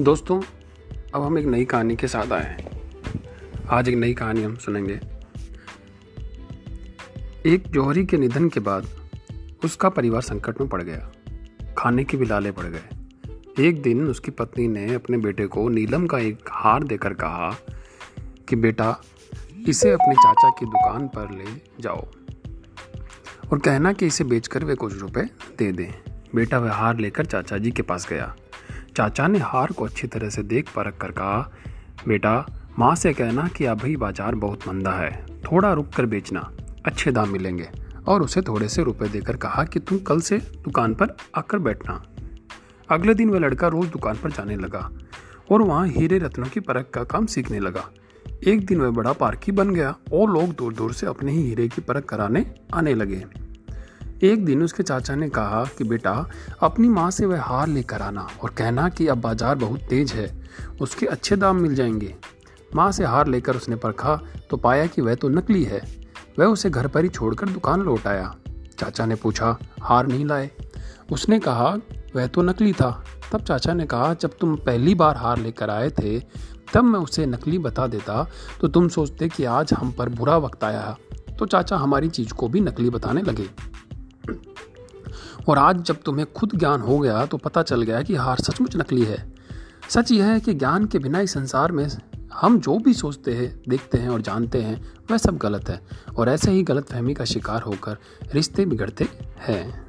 [0.00, 0.42] दोस्तों,
[1.14, 2.80] अब हम एक नई कहानी के साथ आए हैं।
[3.68, 5.00] आज एक नई कहानी हम सुनेंगे।
[7.46, 8.86] एक जौहरी के निधन के बाद
[9.64, 11.12] उसका परिवार संकट में पड़ गया।
[11.78, 12.82] खाने के भी लाले पड़ गए।
[13.68, 17.56] एक दिन उसकी पत्नी ने अपने बेटे को नीलम का एक हार देकर कहा
[18.48, 19.00] कि, बेटा,
[19.68, 22.08] इसे अपने चाचा की दुकान पर ले जाओ
[23.52, 25.22] और कहना कि इसे बेचकर वे कुछ रुपए
[25.58, 28.36] दे दें। बेटा वह हार लेकर चाचा जी के पास गया।
[28.96, 31.50] चाचा ने हार को अच्छी तरह से देख परख कर कहा,
[32.08, 32.46] बेटा,
[32.78, 35.10] माँ से कहना कि अभी बाज़ार बहुत मंदा है,
[35.42, 36.40] थोड़ा रुक कर बेचना,
[36.86, 37.68] अच्छे दाम मिलेंगे।
[38.08, 42.02] और उसे थोड़े से रुपए देकर कहा कि तुम कल से दुकान पर आकर बैठना।
[42.88, 44.90] अगले दिन वह लड़का रोज दुकान पर जाने लगा
[45.50, 47.88] और वहाँ हीरे रत्नों की परख का काम सीखने लगा।
[48.46, 51.68] एक दिन वह बड़ा पार्की बन गया और लोग दूर दूर से अपने ही हीरे
[51.68, 53.24] की परख कराने आने लगे।
[54.24, 56.28] एक दिन उसके चाचा ने कहा कि बेटा,
[56.60, 60.30] अपनी माँ से वह हार लेकर आना और कहना कि अब बाज़ार बहुत तेज है,
[60.80, 62.14] उसके अच्छे दाम मिल जाएँगे।
[62.74, 65.80] माँ से हार लेकर उसने परखा तो पाया कि वह तो नकली है।
[66.38, 68.34] वह उसे घर पर ही छोड़कर दुकान लौट आया।
[68.78, 70.50] चाचा ने पूछा, हार नहीं लाए?
[71.12, 71.68] उसने कहा,
[72.16, 72.90] वह तो नकली था।
[73.32, 76.18] तब चाचा ने कहा, जब तुम पहली बार हार लेकर आए थे,
[76.74, 78.26] तब मैं उसे नकली बता देता
[78.60, 80.96] तो तुम सोचते कि आज हम पर बुरा वक्त आया।
[81.38, 83.48] तो चाचा हमारी चीज़ को भी नकली बताने लगे।
[85.48, 88.76] और आज जब तुम्हें खुद ज्ञान हो गया तो पता चल गया कि हार सचमुच
[88.76, 89.34] नकली है।
[89.88, 91.88] सच यह है कि ज्ञान के बिना इस संसार में
[92.34, 95.80] हम जो भी सोचते हैं, देखते हैं और जानते हैं, वह सब गलत है
[96.16, 97.96] और ऐसे ही गलत फहमी का शिकार होकर
[98.34, 99.08] रिश्ते बिगड़ते
[99.38, 99.85] हैं।